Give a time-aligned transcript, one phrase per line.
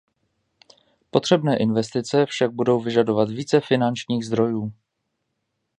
[1.09, 4.71] Potřebné investice však budou vyžadovat více finančních zdrojů.